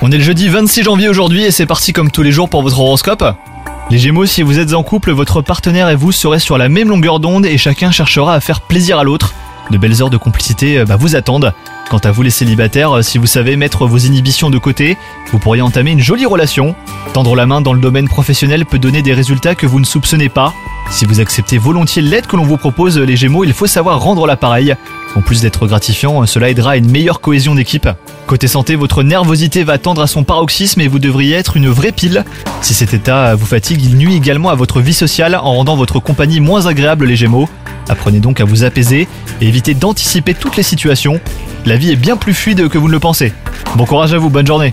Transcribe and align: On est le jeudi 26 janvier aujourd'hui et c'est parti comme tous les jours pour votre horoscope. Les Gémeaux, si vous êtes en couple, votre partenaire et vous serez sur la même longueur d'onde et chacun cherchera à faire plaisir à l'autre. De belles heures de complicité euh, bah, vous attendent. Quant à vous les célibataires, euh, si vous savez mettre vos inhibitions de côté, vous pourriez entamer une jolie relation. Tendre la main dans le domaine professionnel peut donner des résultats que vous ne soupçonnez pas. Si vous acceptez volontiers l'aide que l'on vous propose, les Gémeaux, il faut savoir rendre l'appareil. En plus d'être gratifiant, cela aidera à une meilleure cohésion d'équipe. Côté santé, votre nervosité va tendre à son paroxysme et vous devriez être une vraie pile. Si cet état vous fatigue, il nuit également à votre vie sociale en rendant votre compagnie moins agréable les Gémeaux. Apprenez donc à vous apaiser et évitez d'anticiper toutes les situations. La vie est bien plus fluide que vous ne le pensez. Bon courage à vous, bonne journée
On 0.00 0.10
est 0.10 0.18
le 0.18 0.24
jeudi 0.24 0.48
26 0.48 0.82
janvier 0.82 1.08
aujourd'hui 1.08 1.44
et 1.44 1.52
c'est 1.52 1.66
parti 1.66 1.92
comme 1.92 2.10
tous 2.10 2.22
les 2.22 2.32
jours 2.32 2.48
pour 2.48 2.62
votre 2.62 2.80
horoscope. 2.80 3.24
Les 3.90 3.98
Gémeaux, 3.98 4.26
si 4.26 4.42
vous 4.42 4.58
êtes 4.58 4.74
en 4.74 4.82
couple, 4.82 5.12
votre 5.12 5.40
partenaire 5.40 5.88
et 5.88 5.94
vous 5.94 6.10
serez 6.10 6.40
sur 6.40 6.58
la 6.58 6.68
même 6.68 6.88
longueur 6.88 7.20
d'onde 7.20 7.46
et 7.46 7.58
chacun 7.58 7.92
cherchera 7.92 8.34
à 8.34 8.40
faire 8.40 8.60
plaisir 8.60 8.98
à 8.98 9.04
l'autre. 9.04 9.34
De 9.70 9.78
belles 9.78 10.02
heures 10.02 10.10
de 10.10 10.16
complicité 10.16 10.78
euh, 10.78 10.84
bah, 10.84 10.96
vous 10.96 11.14
attendent. 11.14 11.54
Quant 11.90 11.98
à 11.98 12.10
vous 12.10 12.22
les 12.22 12.30
célibataires, 12.30 12.96
euh, 12.96 13.02
si 13.02 13.18
vous 13.18 13.28
savez 13.28 13.54
mettre 13.56 13.86
vos 13.86 13.98
inhibitions 13.98 14.50
de 14.50 14.58
côté, 14.58 14.96
vous 15.30 15.38
pourriez 15.38 15.62
entamer 15.62 15.92
une 15.92 16.00
jolie 16.00 16.26
relation. 16.26 16.74
Tendre 17.12 17.36
la 17.36 17.46
main 17.46 17.60
dans 17.60 17.74
le 17.74 17.80
domaine 17.80 18.08
professionnel 18.08 18.66
peut 18.66 18.80
donner 18.80 19.02
des 19.02 19.14
résultats 19.14 19.54
que 19.54 19.66
vous 19.66 19.78
ne 19.78 19.84
soupçonnez 19.84 20.28
pas. 20.28 20.52
Si 20.90 21.04
vous 21.04 21.20
acceptez 21.20 21.56
volontiers 21.56 22.02
l'aide 22.02 22.26
que 22.26 22.34
l'on 22.34 22.44
vous 22.44 22.56
propose, 22.56 22.98
les 22.98 23.16
Gémeaux, 23.16 23.44
il 23.44 23.52
faut 23.52 23.68
savoir 23.68 24.00
rendre 24.00 24.26
l'appareil. 24.26 24.74
En 25.14 25.20
plus 25.20 25.42
d'être 25.42 25.66
gratifiant, 25.66 26.24
cela 26.26 26.48
aidera 26.48 26.72
à 26.72 26.76
une 26.76 26.90
meilleure 26.90 27.20
cohésion 27.20 27.54
d'équipe. 27.54 27.88
Côté 28.26 28.48
santé, 28.48 28.76
votre 28.76 29.02
nervosité 29.02 29.62
va 29.62 29.76
tendre 29.76 30.00
à 30.00 30.06
son 30.06 30.24
paroxysme 30.24 30.80
et 30.80 30.88
vous 30.88 30.98
devriez 30.98 31.34
être 31.36 31.56
une 31.56 31.68
vraie 31.68 31.92
pile. 31.92 32.24
Si 32.62 32.72
cet 32.72 32.94
état 32.94 33.34
vous 33.34 33.44
fatigue, 33.44 33.84
il 33.84 33.96
nuit 33.96 34.16
également 34.16 34.48
à 34.48 34.54
votre 34.54 34.80
vie 34.80 34.94
sociale 34.94 35.34
en 35.34 35.54
rendant 35.54 35.76
votre 35.76 36.00
compagnie 36.00 36.40
moins 36.40 36.66
agréable 36.66 37.04
les 37.04 37.16
Gémeaux. 37.16 37.48
Apprenez 37.88 38.20
donc 38.20 38.40
à 38.40 38.44
vous 38.44 38.64
apaiser 38.64 39.06
et 39.40 39.46
évitez 39.46 39.74
d'anticiper 39.74 40.32
toutes 40.34 40.56
les 40.56 40.62
situations. 40.62 41.20
La 41.66 41.76
vie 41.76 41.90
est 41.90 41.96
bien 41.96 42.16
plus 42.16 42.32
fluide 42.32 42.68
que 42.68 42.78
vous 42.78 42.88
ne 42.88 42.92
le 42.92 43.00
pensez. 43.00 43.34
Bon 43.76 43.84
courage 43.84 44.14
à 44.14 44.18
vous, 44.18 44.30
bonne 44.30 44.46
journée 44.46 44.72